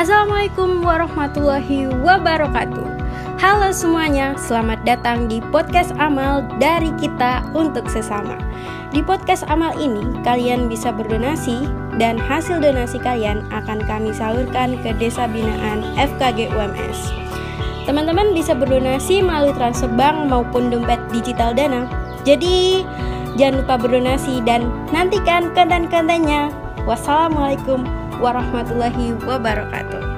Assalamualaikum 0.00 0.80
warahmatullahi 0.80 1.84
wabarakatuh. 2.00 2.88
Halo 3.36 3.68
semuanya, 3.68 4.32
selamat 4.32 4.80
datang 4.88 5.28
di 5.28 5.44
podcast 5.52 5.92
amal 6.00 6.40
dari 6.56 6.88
kita 6.96 7.44
untuk 7.52 7.84
sesama. 7.84 8.40
Di 8.96 9.04
podcast 9.04 9.44
amal 9.52 9.76
ini, 9.76 10.00
kalian 10.24 10.72
bisa 10.72 10.88
berdonasi 10.88 11.68
dan 12.00 12.16
hasil 12.16 12.64
donasi 12.64 12.96
kalian 12.96 13.44
akan 13.52 13.84
kami 13.84 14.08
salurkan 14.16 14.80
ke 14.80 14.96
Desa 14.96 15.28
Binaan 15.28 15.84
FKG 16.00 16.48
UMS. 16.48 17.12
Teman-teman 17.84 18.32
bisa 18.32 18.56
berdonasi 18.56 19.20
melalui 19.20 19.52
transfer 19.52 19.92
bank 20.00 20.32
maupun 20.32 20.72
dompet 20.72 20.96
digital 21.12 21.52
Dana. 21.52 21.84
Jadi, 22.24 22.88
jangan 23.36 23.68
lupa 23.68 23.76
berdonasi 23.76 24.40
dan 24.48 24.64
nantikan 24.96 25.52
konten-kontennya. 25.52 26.48
Wassalamualaikum 26.88 27.99
warahmatullahi 28.20 29.16
wabarakatuh. 29.24 30.09